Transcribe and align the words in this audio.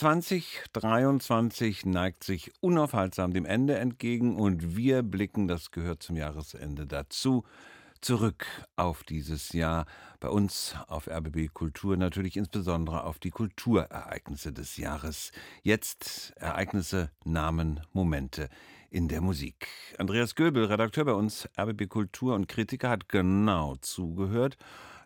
2023 0.00 1.84
neigt 1.84 2.24
sich 2.24 2.52
unaufhaltsam 2.60 3.34
dem 3.34 3.44
Ende 3.44 3.76
entgegen 3.76 4.36
und 4.36 4.74
wir 4.74 5.02
blicken, 5.02 5.46
das 5.46 5.72
gehört 5.72 6.02
zum 6.02 6.16
Jahresende 6.16 6.86
dazu, 6.86 7.44
zurück 8.00 8.46
auf 8.76 9.04
dieses 9.04 9.52
Jahr. 9.52 9.84
Bei 10.18 10.30
uns 10.30 10.74
auf 10.88 11.06
RBB 11.06 11.52
Kultur 11.52 11.98
natürlich 11.98 12.38
insbesondere 12.38 13.04
auf 13.04 13.18
die 13.18 13.28
Kulturereignisse 13.28 14.54
des 14.54 14.78
Jahres. 14.78 15.32
Jetzt 15.62 16.32
Ereignisse, 16.36 17.10
Namen, 17.26 17.80
Momente 17.92 18.48
in 18.88 19.06
der 19.06 19.20
Musik. 19.20 19.68
Andreas 19.98 20.34
Göbel, 20.34 20.64
Redakteur 20.64 21.04
bei 21.04 21.12
uns 21.12 21.46
RBB 21.58 21.90
Kultur 21.90 22.36
und 22.36 22.48
Kritiker, 22.48 22.88
hat 22.88 23.10
genau 23.10 23.76
zugehört. 23.76 24.56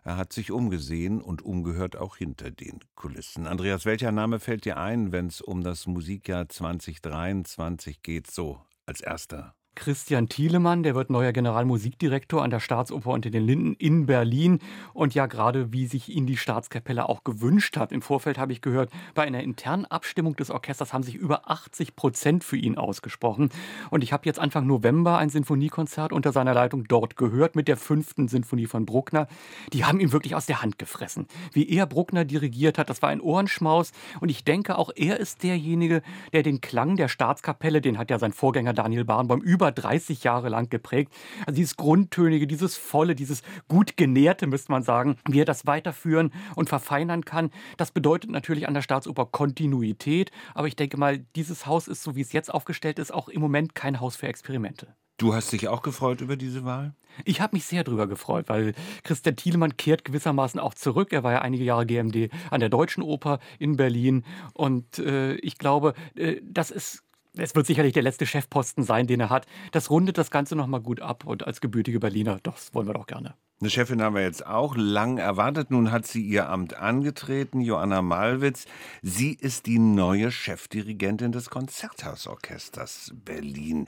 Er 0.05 0.17
hat 0.17 0.33
sich 0.33 0.51
umgesehen 0.51 1.19
und 1.19 1.41
umgehört 1.41 1.95
auch 1.95 2.15
hinter 2.15 2.51
den 2.51 2.79
Kulissen. 2.93 3.47
Andreas, 3.47 3.85
welcher 3.85 4.11
Name 4.11 4.39
fällt 4.39 4.63
dir 4.63 4.77
ein, 4.77 5.11
wenn 5.11 5.25
es 5.25 5.41
um 5.41 5.63
das 5.63 5.87
Musikjahr 5.87 6.47
2023 6.47 8.03
geht, 8.03 8.29
so 8.29 8.61
als 8.85 9.01
erster? 9.01 9.55
Christian 9.75 10.29
Thielemann, 10.29 10.83
der 10.83 10.95
wird 10.95 11.09
neuer 11.09 11.31
Generalmusikdirektor 11.31 12.41
an 12.41 12.49
der 12.49 12.59
Staatsoper 12.59 13.11
unter 13.11 13.29
den 13.29 13.45
Linden 13.45 13.73
in 13.75 14.05
Berlin. 14.05 14.59
Und 14.93 15.13
ja, 15.13 15.25
gerade 15.25 15.71
wie 15.73 15.85
sich 15.85 16.09
ihn 16.09 16.25
die 16.25 16.37
Staatskapelle 16.37 17.07
auch 17.07 17.23
gewünscht 17.23 17.77
hat. 17.77 17.91
Im 17.91 18.01
Vorfeld 18.01 18.37
habe 18.37 18.51
ich 18.51 18.61
gehört, 18.61 18.89
bei 19.13 19.23
einer 19.23 19.43
internen 19.43 19.85
Abstimmung 19.85 20.35
des 20.35 20.49
Orchesters 20.49 20.93
haben 20.93 21.03
sich 21.03 21.15
über 21.15 21.49
80 21.49 21.95
Prozent 21.95 22.43
für 22.43 22.57
ihn 22.57 22.77
ausgesprochen. 22.77 23.49
Und 23.89 24.03
ich 24.03 24.13
habe 24.13 24.25
jetzt 24.25 24.39
Anfang 24.39 24.65
November 24.65 25.17
ein 25.17 25.29
Sinfoniekonzert 25.29 26.13
unter 26.13 26.31
seiner 26.31 26.53
Leitung 26.53 26.85
dort 26.87 27.17
gehört 27.17 27.55
mit 27.55 27.67
der 27.67 27.77
fünften 27.77 28.27
Sinfonie 28.27 28.67
von 28.67 28.85
Bruckner. 28.85 29.27
Die 29.73 29.85
haben 29.85 29.99
ihn 29.99 30.11
wirklich 30.11 30.35
aus 30.35 30.45
der 30.45 30.61
Hand 30.61 30.79
gefressen. 30.79 31.27
Wie 31.51 31.69
er 31.69 31.85
Bruckner 31.85 32.25
dirigiert 32.25 32.77
hat, 32.77 32.89
das 32.89 33.01
war 33.01 33.09
ein 33.09 33.21
Ohrenschmaus. 33.21 33.91
Und 34.21 34.29
ich 34.29 34.43
denke, 34.43 34.77
auch 34.77 34.91
er 34.95 35.19
ist 35.19 35.43
derjenige, 35.43 36.01
der 36.33 36.43
den 36.43 36.61
Klang 36.61 36.95
der 36.95 37.07
Staatskapelle, 37.07 37.81
den 37.81 37.97
hat 37.97 38.09
ja 38.09 38.19
sein 38.19 38.31
Vorgänger 38.31 38.73
Daniel 38.73 39.05
Barenboim 39.05 39.41
über 39.41 39.64
über 39.65 39.71
30 39.71 40.23
Jahre 40.23 40.49
lang 40.49 40.69
geprägt. 40.69 41.11
Also 41.47 41.55
dieses 41.55 41.75
Grundtönige, 41.75 42.45
dieses 42.45 42.77
Volle, 42.77 43.15
dieses 43.15 43.41
gut 43.67 43.97
Genährte, 43.97 44.45
müsste 44.45 44.71
man 44.71 44.83
sagen, 44.83 45.17
wie 45.27 45.41
er 45.41 45.45
das 45.45 45.65
weiterführen 45.65 46.31
und 46.55 46.69
verfeinern 46.69 47.25
kann. 47.25 47.49
Das 47.77 47.91
bedeutet 47.91 48.29
natürlich 48.29 48.67
an 48.67 48.75
der 48.75 48.83
Staatsoper 48.83 49.25
Kontinuität. 49.25 50.31
Aber 50.53 50.67
ich 50.67 50.75
denke 50.75 50.97
mal, 50.97 51.19
dieses 51.35 51.65
Haus 51.65 51.87
ist, 51.87 52.03
so 52.03 52.15
wie 52.15 52.21
es 52.21 52.31
jetzt 52.31 52.53
aufgestellt 52.53 52.99
ist, 52.99 53.11
auch 53.11 53.27
im 53.27 53.41
Moment 53.41 53.73
kein 53.73 53.99
Haus 53.99 54.15
für 54.15 54.27
Experimente. 54.27 54.93
Du 55.17 55.33
hast 55.33 55.51
dich 55.51 55.69
auch 55.69 55.81
gefreut 55.81 56.21
über 56.21 56.35
diese 56.35 56.65
Wahl? 56.65 56.93
Ich 57.23 57.39
habe 57.39 57.55
mich 57.55 57.65
sehr 57.65 57.85
darüber 57.85 58.05
gefreut, 58.05 58.49
weil 58.49 58.73
Christian 59.03 59.37
Thielemann 59.37 59.77
kehrt 59.77 60.03
gewissermaßen 60.03 60.59
auch 60.59 60.73
zurück. 60.73 61.13
Er 61.13 61.23
war 61.23 61.31
ja 61.31 61.41
einige 61.41 61.63
Jahre 61.63 61.85
GMD 61.85 62.29
an 62.51 62.59
der 62.59 62.67
Deutschen 62.67 63.01
Oper 63.01 63.39
in 63.57 63.77
Berlin. 63.77 64.25
Und 64.53 64.99
äh, 64.99 65.35
ich 65.35 65.57
glaube, 65.57 65.93
äh, 66.15 66.41
das 66.43 66.69
ist 66.69 67.05
es 67.37 67.55
wird 67.55 67.65
sicherlich 67.65 67.93
der 67.93 68.03
letzte 68.03 68.25
Chefposten 68.25 68.83
sein, 68.83 69.07
den 69.07 69.19
er 69.19 69.29
hat. 69.29 69.45
Das 69.71 69.89
rundet 69.89 70.17
das 70.17 70.31
Ganze 70.31 70.55
nochmal 70.55 70.81
gut 70.81 71.01
ab 71.01 71.25
und 71.25 71.45
als 71.45 71.61
gebürtige 71.61 71.99
Berliner, 71.99 72.39
das 72.43 72.73
wollen 72.73 72.87
wir 72.87 72.93
doch 72.93 73.07
gerne. 73.07 73.35
Eine 73.61 73.69
Chefin 73.69 74.01
haben 74.01 74.15
wir 74.15 74.21
jetzt 74.21 74.45
auch 74.45 74.75
lang 74.75 75.17
erwartet. 75.17 75.71
Nun 75.71 75.89
hat 75.89 76.05
sie 76.05 76.21
ihr 76.21 76.49
Amt 76.49 76.73
angetreten, 76.73 77.61
Joanna 77.61 78.01
Malwitz. 78.01 78.65
Sie 79.01 79.33
ist 79.33 79.65
die 79.65 79.79
neue 79.79 80.29
Chefdirigentin 80.29 81.31
des 81.31 81.49
Konzerthausorchesters 81.49 83.13
Berlin. 83.23 83.87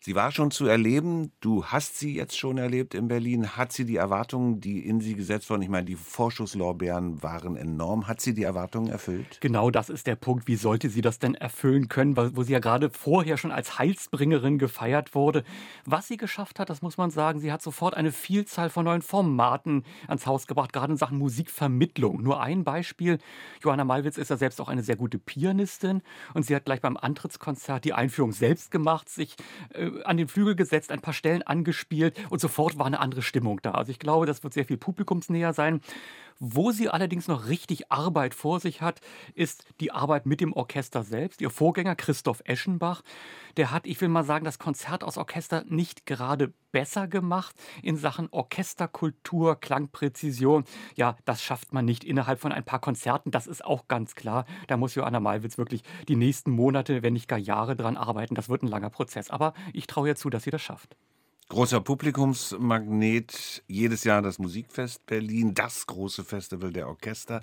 Sie 0.00 0.14
war 0.14 0.30
schon 0.30 0.52
zu 0.52 0.66
erleben, 0.66 1.32
du 1.40 1.64
hast 1.64 1.98
sie 1.98 2.14
jetzt 2.14 2.38
schon 2.38 2.56
erlebt 2.56 2.94
in 2.94 3.08
Berlin. 3.08 3.56
Hat 3.56 3.72
sie 3.72 3.84
die 3.84 3.96
Erwartungen, 3.96 4.60
die 4.60 4.86
in 4.86 5.00
sie 5.00 5.14
gesetzt 5.14 5.50
wurden, 5.50 5.62
ich 5.62 5.68
meine, 5.68 5.86
die 5.86 5.96
Vorschusslorbeeren 5.96 7.20
waren 7.20 7.56
enorm, 7.56 8.06
hat 8.06 8.20
sie 8.20 8.32
die 8.32 8.44
Erwartungen 8.44 8.90
erfüllt? 8.90 9.38
Genau 9.40 9.72
das 9.72 9.90
ist 9.90 10.06
der 10.06 10.14
Punkt. 10.14 10.46
Wie 10.46 10.54
sollte 10.54 10.88
sie 10.88 11.00
das 11.00 11.18
denn 11.18 11.34
erfüllen 11.34 11.88
können, 11.88 12.16
wo 12.16 12.44
sie 12.44 12.52
ja 12.52 12.60
gerade 12.60 12.90
vorher 12.90 13.36
schon 13.36 13.50
als 13.50 13.80
Heilsbringerin 13.80 14.58
gefeiert 14.58 15.16
wurde? 15.16 15.42
Was 15.84 16.06
sie 16.06 16.16
geschafft 16.16 16.60
hat, 16.60 16.70
das 16.70 16.80
muss 16.80 16.96
man 16.96 17.10
sagen, 17.10 17.40
sie 17.40 17.50
hat 17.50 17.60
sofort 17.60 17.94
eine 17.94 18.12
Vielzahl 18.12 18.70
von 18.70 18.84
neuen 18.84 19.02
Formaten 19.02 19.82
ans 20.06 20.26
Haus 20.26 20.46
gebracht, 20.46 20.72
gerade 20.72 20.92
in 20.92 20.96
Sachen 20.96 21.18
Musikvermittlung. 21.18 22.22
Nur 22.22 22.40
ein 22.40 22.62
Beispiel, 22.62 23.18
Johanna 23.64 23.84
Malwitz 23.84 24.16
ist 24.16 24.30
ja 24.30 24.36
selbst 24.36 24.60
auch 24.60 24.68
eine 24.68 24.84
sehr 24.84 24.96
gute 24.96 25.18
Pianistin 25.18 26.02
und 26.34 26.46
sie 26.46 26.54
hat 26.54 26.66
gleich 26.66 26.80
beim 26.80 26.96
Antrittskonzert 26.96 27.84
die 27.84 27.94
Einführung 27.94 28.30
selbst 28.30 28.70
gemacht, 28.70 29.08
sich 29.08 29.34
äh, 29.74 29.87
an 30.04 30.16
den 30.16 30.28
Flügel 30.28 30.54
gesetzt, 30.54 30.90
ein 30.90 31.00
paar 31.00 31.14
Stellen 31.14 31.42
angespielt 31.42 32.18
und 32.30 32.40
sofort 32.40 32.78
war 32.78 32.86
eine 32.86 33.00
andere 33.00 33.22
Stimmung 33.22 33.60
da. 33.62 33.72
Also 33.72 33.90
ich 33.90 33.98
glaube, 33.98 34.26
das 34.26 34.42
wird 34.42 34.54
sehr 34.54 34.64
viel 34.64 34.76
publikumsnäher 34.76 35.52
sein. 35.52 35.80
Wo 36.40 36.70
sie 36.70 36.88
allerdings 36.88 37.26
noch 37.26 37.48
richtig 37.48 37.90
Arbeit 37.90 38.32
vor 38.32 38.60
sich 38.60 38.80
hat, 38.80 39.00
ist 39.34 39.64
die 39.80 39.90
Arbeit 39.90 40.24
mit 40.24 40.40
dem 40.40 40.52
Orchester 40.52 41.02
selbst. 41.02 41.40
Ihr 41.40 41.50
Vorgänger 41.50 41.96
Christoph 41.96 42.42
Eschenbach, 42.44 43.02
der 43.58 43.72
hat, 43.72 43.86
ich 43.86 44.00
will 44.00 44.08
mal 44.08 44.24
sagen, 44.24 44.44
das 44.44 44.58
Konzert 44.58 45.02
aus 45.04 45.18
Orchester 45.18 45.64
nicht 45.68 46.06
gerade 46.06 46.52
besser 46.70 47.08
gemacht 47.08 47.56
in 47.82 47.96
Sachen 47.96 48.28
Orchesterkultur, 48.30 49.56
Klangpräzision. 49.56 50.64
Ja, 50.94 51.16
das 51.24 51.42
schafft 51.42 51.72
man 51.72 51.84
nicht 51.84 52.04
innerhalb 52.04 52.40
von 52.40 52.52
ein 52.52 52.64
paar 52.64 52.80
Konzerten, 52.80 53.32
das 53.32 53.46
ist 53.46 53.64
auch 53.64 53.88
ganz 53.88 54.14
klar. 54.14 54.46
Da 54.68 54.76
muss 54.76 54.94
Joanna 54.94 55.18
Malwitz 55.18 55.58
wirklich 55.58 55.82
die 56.06 56.16
nächsten 56.16 56.52
Monate, 56.52 57.02
wenn 57.02 57.12
nicht 57.12 57.28
gar 57.28 57.38
Jahre 57.38 57.74
dran 57.74 57.96
arbeiten. 57.96 58.36
Das 58.36 58.48
wird 58.48 58.62
ein 58.62 58.68
langer 58.68 58.90
Prozess. 58.90 59.28
Aber 59.28 59.54
ich 59.72 59.88
traue 59.88 60.08
ihr 60.08 60.16
zu, 60.16 60.30
dass 60.30 60.44
sie 60.44 60.50
das 60.50 60.62
schafft. 60.62 60.96
Großer 61.48 61.80
Publikumsmagnet, 61.80 63.64
jedes 63.66 64.04
Jahr 64.04 64.22
das 64.22 64.38
Musikfest 64.38 65.04
Berlin, 65.06 65.54
das 65.54 65.86
große 65.86 66.22
Festival 66.22 66.72
der 66.72 66.88
Orchester. 66.88 67.42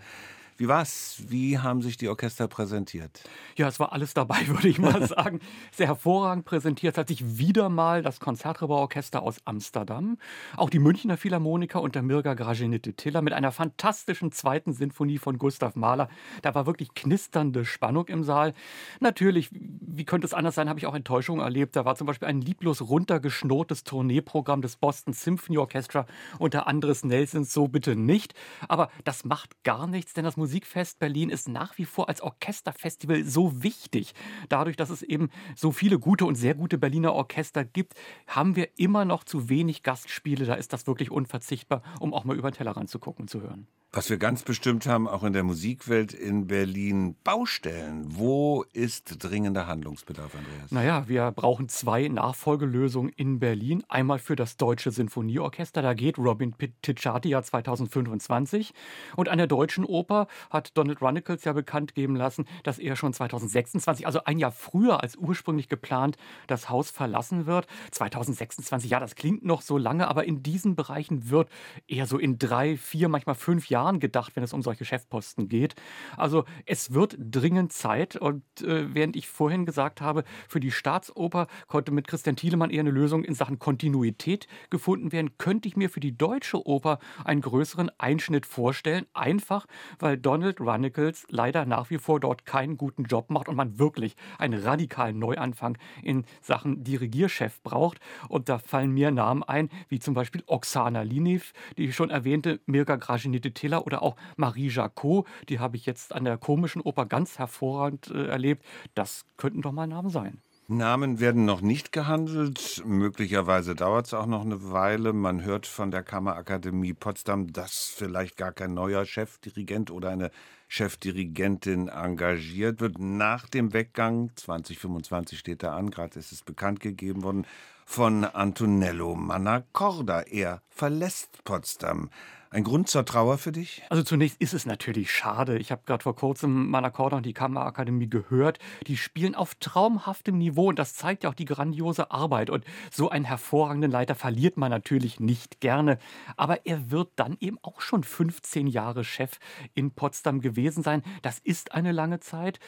Wie 0.57 0.69
war's? 0.69 1.17
Wie 1.27 1.59
haben 1.59 1.81
sich 1.81 1.97
die 1.97 2.07
Orchester 2.07 2.47
präsentiert? 2.47 3.23
Ja, 3.57 3.67
es 3.67 3.77
war 3.77 3.91
alles 3.91 4.13
dabei, 4.13 4.37
würde 4.47 4.69
ich 4.69 4.79
mal 4.79 5.05
sagen. 5.07 5.41
Sehr 5.73 5.87
hervorragend 5.87 6.45
präsentiert 6.45 6.97
hat 6.97 7.09
sich 7.09 7.37
wieder 7.37 7.67
mal 7.67 8.01
das 8.01 8.21
Konzertgebauorchester 8.21 9.21
aus 9.21 9.41
Amsterdam, 9.43 10.17
auch 10.55 10.69
die 10.69 10.79
Münchner 10.79 11.17
Philharmoniker 11.17 11.81
unter 11.81 12.01
Mirga 12.01 12.35
Graginite 12.35 12.93
Tiller 12.93 13.21
mit 13.21 13.33
einer 13.33 13.51
fantastischen 13.51 14.31
zweiten 14.31 14.71
Sinfonie 14.71 15.17
von 15.17 15.37
Gustav 15.37 15.75
Mahler. 15.75 16.07
Da 16.41 16.55
war 16.55 16.65
wirklich 16.65 16.93
knisternde 16.93 17.65
Spannung 17.65 18.07
im 18.07 18.23
Saal. 18.23 18.53
Natürlich, 19.01 19.49
wie 19.51 20.05
könnte 20.05 20.25
es 20.25 20.33
anders 20.33 20.55
sein, 20.55 20.69
habe 20.69 20.79
ich 20.79 20.85
auch 20.85 20.95
Enttäuschungen 20.95 21.43
erlebt. 21.43 21.75
Da 21.75 21.83
war 21.83 21.95
zum 21.95 22.07
Beispiel 22.07 22.29
ein 22.29 22.39
lieblos 22.39 22.81
runtergeschnurrtes 22.81 23.83
Tourneeprogramm 23.83 24.61
des 24.61 24.77
Boston 24.77 25.11
Symphony 25.11 25.57
Orchestra 25.57 26.05
unter 26.39 26.65
Andres 26.67 27.03
Nelsons 27.03 27.53
so 27.53 27.67
bitte 27.67 27.97
nicht. 27.97 28.33
Aber 28.69 28.89
das 29.03 29.25
macht 29.25 29.61
gar 29.65 29.85
nichts, 29.85 30.13
denn 30.13 30.23
das 30.23 30.37
Musikfest 30.45 30.99
Berlin 30.99 31.31
ist 31.31 31.49
nach 31.49 31.75
wie 31.79 31.85
vor 31.85 32.07
als 32.07 32.21
Orchesterfestival 32.21 33.23
so 33.23 33.63
wichtig. 33.63 34.13
Dadurch, 34.47 34.75
dass 34.75 34.91
es 34.91 35.01
eben 35.01 35.29
so 35.55 35.71
viele 35.71 35.97
gute 35.97 36.27
und 36.27 36.35
sehr 36.35 36.53
gute 36.53 36.77
Berliner 36.77 37.13
Orchester 37.13 37.65
gibt, 37.65 37.95
haben 38.27 38.55
wir 38.55 38.69
immer 38.77 39.05
noch 39.05 39.23
zu 39.23 39.49
wenig 39.49 39.81
Gastspiele. 39.81 40.45
Da 40.45 40.53
ist 40.53 40.71
das 40.71 40.85
wirklich 40.85 41.09
unverzichtbar, 41.09 41.81
um 41.99 42.13
auch 42.13 42.25
mal 42.25 42.37
über 42.37 42.51
den 42.51 42.57
Tellerrand 42.57 42.91
zu 42.91 42.99
gucken 42.99 43.23
und 43.23 43.27
zu 43.27 43.41
hören. 43.41 43.65
Was 43.95 44.09
wir 44.09 44.17
ganz 44.17 44.43
bestimmt 44.43 44.87
haben, 44.87 45.07
auch 45.07 45.23
in 45.23 45.31
der 45.31 45.43
Musikwelt 45.43 46.13
in 46.13 46.47
Berlin, 46.47 47.15
Baustellen. 47.23 48.03
Wo 48.17 48.65
ist 48.73 49.23
dringender 49.23 49.67
Handlungsbedarf, 49.67 50.35
Andreas? 50.35 50.69
Naja, 50.69 51.07
wir 51.07 51.31
brauchen 51.31 51.69
zwei 51.69 52.09
Nachfolgelösungen 52.09 53.09
in 53.15 53.39
Berlin. 53.39 53.85
Einmal 53.87 54.19
für 54.19 54.35
das 54.35 54.57
Deutsche 54.57 54.91
Sinfonieorchester, 54.91 55.81
da 55.81 55.93
geht 55.93 56.17
Robin 56.17 56.53
Ticciati 56.81 57.29
ja 57.29 57.41
2025. 57.41 58.73
Und 59.15 59.29
an 59.29 59.37
der 59.37 59.47
Deutschen 59.47 59.85
Oper 59.85 60.27
hat 60.49 60.77
Donald 60.77 61.01
Runnicles 61.01 61.43
ja 61.43 61.53
bekannt 61.53 61.95
geben 61.95 62.15
lassen, 62.15 62.45
dass 62.63 62.79
er 62.79 62.95
schon 62.95 63.13
2026, 63.13 64.05
also 64.05 64.23
ein 64.25 64.39
Jahr 64.39 64.51
früher 64.51 65.01
als 65.01 65.15
ursprünglich 65.15 65.69
geplant, 65.69 66.17
das 66.47 66.69
Haus 66.69 66.89
verlassen 66.89 67.45
wird. 67.45 67.67
2026, 67.91 68.89
ja, 68.89 68.99
das 68.99 69.15
klingt 69.15 69.45
noch 69.45 69.61
so 69.61 69.77
lange, 69.77 70.07
aber 70.07 70.25
in 70.25 70.43
diesen 70.43 70.75
Bereichen 70.75 71.29
wird 71.29 71.49
eher 71.87 72.05
so 72.05 72.17
in 72.17 72.37
drei, 72.37 72.77
vier, 72.77 73.09
manchmal 73.09 73.35
fünf 73.35 73.69
Jahren 73.69 73.75
Jahren 73.75 73.99
gedacht, 73.99 74.35
wenn 74.35 74.43
es 74.43 74.53
um 74.53 74.61
solche 74.61 74.85
Chefposten 74.85 75.49
geht. 75.49 75.75
Also 76.15 76.45
es 76.65 76.93
wird 76.93 77.17
dringend 77.19 77.73
Zeit. 77.73 78.15
Und 78.15 78.43
äh, 78.61 78.93
während 78.93 79.15
ich 79.15 79.27
vorhin 79.27 79.65
gesagt 79.65 80.01
habe, 80.01 80.23
für 80.47 80.59
die 80.59 80.71
Staatsoper 80.71 81.47
konnte 81.67 81.91
mit 81.91 82.07
Christian 82.07 82.35
Thielemann 82.35 82.69
eher 82.69 82.79
eine 82.79 82.91
Lösung 82.91 83.23
in 83.23 83.33
Sachen 83.33 83.59
Kontinuität 83.59 84.47
gefunden 84.69 85.11
werden, 85.11 85.37
könnte 85.37 85.67
ich 85.67 85.75
mir 85.75 85.89
für 85.89 85.99
die 85.99 86.17
Deutsche 86.17 86.65
Oper 86.65 86.99
einen 87.23 87.41
größeren 87.41 87.91
Einschnitt 87.97 88.45
vorstellen. 88.45 89.05
Einfach, 89.13 89.65
weil 89.99 90.17
Donald 90.25 90.59
Runnicles 90.59 91.27
leider 91.29 91.65
nach 91.65 91.91
wie 91.91 91.99
vor 91.99 92.19
dort 92.19 92.45
keinen 92.45 92.77
guten 92.77 93.03
Job 93.03 93.29
macht 93.29 93.47
und 93.47 93.55
man 93.55 93.77
wirklich 93.77 94.15
einen 94.39 94.63
radikalen 94.63 95.19
Neuanfang 95.19 95.77
in 96.01 96.25
Sachen 96.41 96.83
Dirigierchef 96.83 97.61
braucht. 97.61 97.99
Und 98.29 98.49
da 98.49 98.57
fallen 98.57 98.91
mir 98.91 99.11
Namen 99.11 99.43
ein, 99.43 99.69
wie 99.89 99.99
zum 99.99 100.15
Beispiel 100.15 100.43
Oksana 100.47 101.03
Liniv, 101.03 101.53
die 101.77 101.93
schon 101.93 102.09
erwähnte 102.09 102.59
Mirka 102.65 102.95
Gražinite-Tiller 102.95 103.75
Keller 103.75 103.85
oder 103.85 104.01
auch 104.03 104.15
Marie 104.37 104.69
Jacot, 104.69 105.25
die 105.49 105.59
habe 105.59 105.77
ich 105.77 105.85
jetzt 105.85 106.13
an 106.13 106.25
der 106.25 106.37
komischen 106.37 106.81
Oper 106.81 107.05
ganz 107.05 107.39
hervorragend 107.39 108.09
äh, 108.09 108.27
erlebt. 108.27 108.65
Das 108.93 109.25
könnten 109.37 109.61
doch 109.61 109.71
mal 109.71 109.87
Namen 109.87 110.09
sein. 110.09 110.41
Namen 110.67 111.19
werden 111.19 111.45
noch 111.45 111.61
nicht 111.61 111.91
gehandelt. 111.91 112.81
Möglicherweise 112.85 113.75
dauert 113.75 114.07
es 114.07 114.15
auch 114.15 114.25
noch 114.25 114.41
eine 114.41 114.71
Weile. 114.71 115.13
Man 115.13 115.43
hört 115.43 115.67
von 115.67 115.91
der 115.91 116.01
Kammerakademie 116.01 116.93
Potsdam, 116.93 117.53
dass 117.53 117.93
vielleicht 117.95 118.35
gar 118.35 118.51
kein 118.51 118.73
neuer 118.73 119.05
Chefdirigent 119.05 119.91
oder 119.91 120.09
eine 120.09 120.31
Chefdirigentin 120.67 121.87
engagiert 121.87 122.81
wird. 122.81 122.97
Nach 122.97 123.47
dem 123.47 123.73
Weggang, 123.73 124.31
2025 124.35 125.37
steht 125.37 125.61
da 125.61 125.75
an, 125.75 125.91
gerade 125.91 126.17
ist 126.17 126.31
es 126.31 126.41
bekannt 126.41 126.79
gegeben 126.79 127.21
worden, 127.21 127.45
von 127.85 128.23
Antonello 128.23 129.13
Manacorda. 129.13 130.21
Er 130.21 130.63
verlässt 130.69 131.43
Potsdam. 131.43 132.09
Ein 132.55 132.63
Grund 132.63 132.87
zur 132.87 133.03
Trauer 133.03 133.37
für 133.37 133.51
dich? 133.51 133.83
Also 133.89 134.01
zunächst 134.01 134.39
ist 134.39 134.53
es 134.53 134.65
natürlich 134.65 135.11
schade. 135.11 135.57
Ich 135.57 135.73
habe 135.73 135.81
gerade 135.85 136.01
vor 136.01 136.15
kurzem 136.15 136.69
Manacorda 136.69 137.17
und 137.17 137.25
die 137.25 137.33
Kammerakademie 137.33 138.09
gehört. 138.09 138.59
Die 138.87 138.95
spielen 138.95 139.35
auf 139.35 139.55
traumhaftem 139.55 140.37
Niveau 140.37 140.69
und 140.69 140.79
das 140.79 140.95
zeigt 140.95 141.25
ja 141.25 141.29
auch 141.29 141.33
die 141.33 141.43
grandiose 141.43 142.11
Arbeit. 142.11 142.49
Und 142.49 142.63
so 142.89 143.09
einen 143.09 143.25
hervorragenden 143.25 143.91
Leiter 143.91 144.15
verliert 144.15 144.55
man 144.55 144.71
natürlich 144.71 145.19
nicht 145.19 145.59
gerne. 145.59 145.97
Aber 146.37 146.65
er 146.65 146.91
wird 146.91 147.09
dann 147.17 147.35
eben 147.41 147.57
auch 147.61 147.81
schon 147.81 148.05
15 148.05 148.67
Jahre 148.67 149.03
Chef 149.03 149.37
in 149.73 149.91
Potsdam 149.91 150.39
gewesen 150.39 150.81
sein. 150.81 151.03
Das 151.23 151.39
ist 151.39 151.73
eine 151.73 151.91
lange 151.91 152.21
Zeit. 152.21 152.61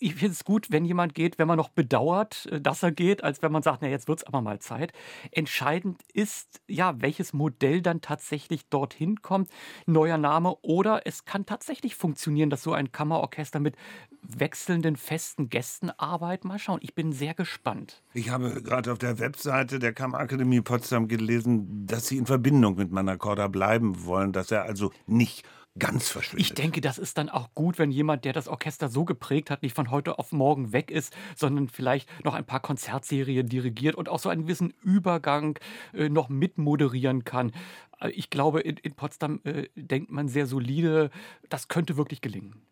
Ich 0.00 0.14
finde 0.14 0.32
es 0.32 0.44
gut, 0.44 0.70
wenn 0.70 0.84
jemand 0.84 1.14
geht, 1.14 1.38
wenn 1.38 1.48
man 1.48 1.56
noch 1.56 1.70
bedauert, 1.70 2.46
äh, 2.46 2.60
dass 2.60 2.82
er 2.82 2.92
geht, 2.92 3.24
als 3.24 3.42
wenn 3.42 3.50
man 3.50 3.62
sagt, 3.62 3.82
na 3.82 3.88
jetzt 3.88 4.06
wird 4.08 4.20
es 4.20 4.26
aber 4.26 4.40
mal 4.40 4.60
Zeit. 4.60 4.92
Entscheidend 5.32 6.00
ist, 6.12 6.60
ja, 6.68 7.00
welches 7.00 7.32
Modell 7.32 7.82
dann 7.82 8.00
tatsächlich 8.00 8.68
dorthin 8.68 9.22
kommt, 9.22 9.50
neuer 9.86 10.18
Name 10.18 10.56
oder 10.62 11.06
es 11.06 11.24
kann 11.24 11.46
tatsächlich 11.46 11.96
funktionieren, 11.96 12.50
dass 12.50 12.62
so 12.62 12.72
ein 12.72 12.92
Kammerorchester 12.92 13.60
mit 13.60 13.76
wechselnden 14.22 14.96
festen 14.96 15.48
Gästen 15.48 15.90
arbeitet. 15.90 16.44
Mal 16.44 16.58
schauen, 16.58 16.80
ich 16.82 16.94
bin 16.94 17.12
sehr 17.12 17.34
gespannt. 17.34 18.02
Ich 18.14 18.30
habe 18.30 18.62
gerade 18.62 18.92
auf 18.92 18.98
der 18.98 19.18
Webseite 19.18 19.78
der 19.78 19.92
Kammerakademie 19.92 20.60
Potsdam 20.60 21.08
gelesen, 21.08 21.86
dass 21.86 22.06
Sie 22.06 22.18
in 22.18 22.26
Verbindung 22.26 22.76
mit 22.76 22.92
Manacorda 22.92 23.48
bleiben 23.48 24.04
wollen, 24.04 24.32
dass 24.32 24.50
er 24.50 24.62
also 24.62 24.92
nicht 25.06 25.44
ganz 25.78 26.08
verschwindet. 26.08 26.46
Ich 26.46 26.54
denke, 26.54 26.80
das 26.80 26.98
ist 26.98 27.18
dann 27.18 27.28
auch 27.28 27.54
gut, 27.54 27.78
wenn 27.78 27.90
jemand, 27.90 28.24
der 28.24 28.32
das 28.32 28.48
Orchester 28.48 28.88
so 28.88 29.04
geprägt 29.04 29.50
hat, 29.50 29.62
nicht 29.62 29.74
von 29.74 29.90
heute 29.90 30.18
auf 30.18 30.32
morgen 30.32 30.72
weg 30.72 30.90
ist, 30.90 31.16
sondern 31.36 31.68
vielleicht 31.68 32.08
noch 32.24 32.34
ein 32.34 32.44
paar 32.44 32.60
Konzertserien 32.60 33.48
dirigiert 33.48 33.94
und 33.94 34.08
auch 34.08 34.18
so 34.18 34.28
einen 34.28 34.42
gewissen 34.42 34.74
Übergang 34.82 35.58
äh, 35.94 36.08
noch 36.08 36.28
mitmoderieren 36.28 37.24
kann. 37.24 37.52
Äh, 38.00 38.10
ich 38.10 38.30
glaube, 38.30 38.60
in, 38.60 38.76
in 38.76 38.94
Potsdam 38.94 39.40
äh, 39.44 39.68
denkt 39.74 40.10
man 40.10 40.28
sehr 40.28 40.46
solide, 40.46 41.10
das 41.48 41.68
könnte 41.68 41.96
wirklich 41.96 42.20
gelingen. 42.20 42.62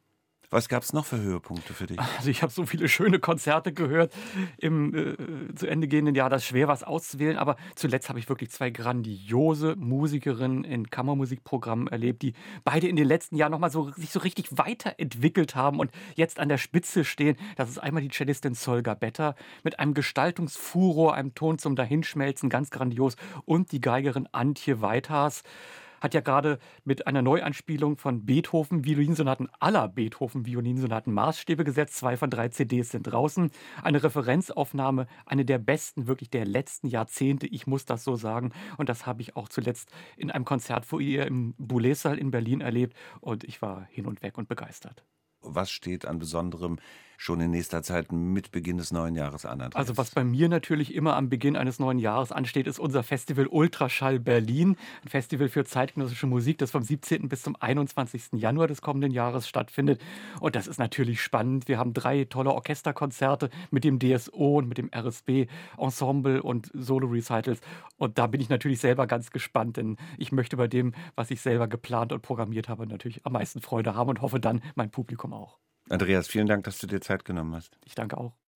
Was 0.50 0.68
gab 0.68 0.82
es 0.82 0.92
noch 0.92 1.04
für 1.04 1.18
Höhepunkte 1.18 1.74
für 1.74 1.86
dich? 1.86 1.98
Also 2.16 2.30
ich 2.30 2.42
habe 2.42 2.52
so 2.52 2.66
viele 2.66 2.88
schöne 2.88 3.18
Konzerte 3.18 3.72
gehört 3.72 4.14
im 4.58 4.94
äh, 4.94 5.54
zu 5.54 5.66
Ende 5.66 5.88
gehenden 5.88 6.14
Jahr, 6.14 6.30
das 6.30 6.42
ist 6.42 6.48
schwer 6.48 6.68
was 6.68 6.82
auszuwählen, 6.82 7.36
aber 7.36 7.56
zuletzt 7.74 8.08
habe 8.08 8.18
ich 8.18 8.28
wirklich 8.28 8.50
zwei 8.50 8.70
grandiose 8.70 9.76
Musikerinnen 9.76 10.64
in 10.64 10.88
Kammermusikprogrammen 10.88 11.88
erlebt, 11.88 12.22
die 12.22 12.34
beide 12.64 12.88
in 12.88 12.96
den 12.96 13.06
letzten 13.06 13.36
Jahren 13.36 13.52
nochmal 13.52 13.70
so, 13.70 13.90
sich 13.92 14.10
so 14.10 14.20
richtig 14.20 14.56
weiterentwickelt 14.56 15.54
haben 15.54 15.80
und 15.80 15.90
jetzt 16.14 16.38
an 16.38 16.48
der 16.48 16.58
Spitze 16.58 17.04
stehen. 17.04 17.36
Das 17.56 17.68
ist 17.68 17.78
einmal 17.78 18.02
die 18.02 18.10
Cellistin 18.10 18.54
Solga 18.54 18.94
Better 18.94 19.34
mit 19.64 19.78
einem 19.78 19.94
Gestaltungsfuror, 19.94 21.14
einem 21.14 21.34
Ton 21.34 21.58
zum 21.58 21.76
Dahinschmelzen, 21.76 22.48
ganz 22.48 22.70
grandios 22.70 23.16
und 23.44 23.72
die 23.72 23.80
Geigerin 23.80 24.28
Antje 24.32 24.80
Weithas 24.80 25.42
hat 26.00 26.14
ja 26.14 26.20
gerade 26.20 26.58
mit 26.84 27.06
einer 27.06 27.22
Neuanspielung 27.22 27.96
von 27.96 28.24
Beethoven 28.26 28.84
Violinsonaten 28.84 29.48
aller 29.60 29.88
Beethoven 29.88 30.46
Violinsonaten 30.46 31.12
Maßstäbe 31.12 31.64
gesetzt. 31.64 31.96
Zwei 31.96 32.16
von 32.16 32.30
drei 32.30 32.48
CDs 32.48 32.90
sind 32.90 33.04
draußen. 33.04 33.50
Eine 33.82 34.02
Referenzaufnahme, 34.02 35.06
eine 35.24 35.44
der 35.44 35.58
besten 35.58 36.06
wirklich 36.06 36.30
der 36.30 36.44
letzten 36.44 36.88
Jahrzehnte. 36.88 37.46
Ich 37.46 37.66
muss 37.66 37.84
das 37.84 38.04
so 38.04 38.16
sagen. 38.16 38.52
Und 38.76 38.88
das 38.88 39.06
habe 39.06 39.22
ich 39.22 39.36
auch 39.36 39.48
zuletzt 39.48 39.90
in 40.16 40.30
einem 40.30 40.44
Konzert 40.44 40.84
vor 40.84 41.00
ihr 41.00 41.26
im 41.26 41.54
Boulez-Saal 41.58 42.18
in 42.18 42.30
Berlin 42.30 42.60
erlebt. 42.60 42.96
Und 43.20 43.44
ich 43.44 43.62
war 43.62 43.86
hin 43.90 44.06
und 44.06 44.22
weg 44.22 44.38
und 44.38 44.48
begeistert. 44.48 45.04
Was 45.40 45.70
steht 45.70 46.06
an 46.06 46.18
Besonderem 46.18 46.78
schon 47.16 47.40
in 47.40 47.50
nächster 47.50 47.82
Zeit 47.82 48.12
mit 48.12 48.50
Beginn 48.50 48.78
des 48.78 48.92
neuen 48.92 49.14
Jahres 49.14 49.44
an? 49.44 49.60
Andreas? 49.60 49.74
Also 49.74 49.96
was 49.96 50.10
bei 50.10 50.24
mir 50.24 50.48
natürlich 50.48 50.94
immer 50.94 51.16
am 51.16 51.28
Beginn 51.28 51.56
eines 51.56 51.78
neuen 51.78 51.98
Jahres 51.98 52.32
ansteht, 52.32 52.66
ist 52.66 52.78
unser 52.78 53.02
Festival 53.02 53.46
Ultraschall 53.46 54.18
Berlin. 54.18 54.76
Ein 55.04 55.08
Festival 55.08 55.48
für 55.48 55.64
zeitgenössische 55.64 56.26
Musik, 56.26 56.58
das 56.58 56.70
vom 56.70 56.82
17. 56.82 57.28
bis 57.28 57.42
zum 57.42 57.56
21. 57.58 58.32
Januar 58.32 58.68
des 58.68 58.82
kommenden 58.82 59.12
Jahres 59.12 59.48
stattfindet. 59.48 60.00
Und 60.40 60.56
das 60.56 60.66
ist 60.66 60.78
natürlich 60.78 61.20
spannend. 61.20 61.68
Wir 61.68 61.78
haben 61.78 61.94
drei 61.94 62.24
tolle 62.24 62.52
Orchesterkonzerte 62.52 63.50
mit 63.70 63.84
dem 63.84 63.98
DSO 63.98 64.58
und 64.58 64.68
mit 64.68 64.78
dem 64.78 64.90
RSB 64.94 65.46
Ensemble 65.78 66.42
und 66.42 66.70
Solo-Recitals. 66.74 67.60
Und 67.98 68.18
da 68.18 68.26
bin 68.26 68.40
ich 68.40 68.48
natürlich 68.48 68.80
selber 68.80 69.06
ganz 69.06 69.30
gespannt, 69.30 69.76
denn 69.76 69.96
ich 70.18 70.32
möchte 70.32 70.56
bei 70.56 70.68
dem, 70.68 70.92
was 71.14 71.30
ich 71.30 71.40
selber 71.40 71.68
geplant 71.68 72.12
und 72.12 72.22
programmiert 72.22 72.68
habe, 72.68 72.86
natürlich 72.86 73.24
am 73.24 73.32
meisten 73.32 73.60
Freude 73.60 73.94
haben 73.94 74.10
und 74.10 74.20
hoffe 74.20 74.40
dann 74.40 74.62
mein 74.74 74.90
Publikum 74.90 75.32
auch. 75.32 75.58
Andreas, 75.88 76.28
vielen 76.28 76.46
Dank, 76.46 76.64
dass 76.64 76.78
du 76.78 76.86
dir 76.86 77.00
Zeit 77.00 77.24
genommen 77.24 77.54
hast. 77.56 77.76
Ich 77.84 77.94
danke 77.96 78.18
auch. 78.18 78.34